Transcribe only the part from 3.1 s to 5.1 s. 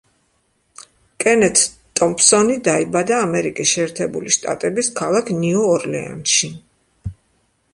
ამერიკის შეერთებული შტატების